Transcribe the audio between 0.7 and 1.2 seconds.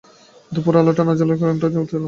আলোটা না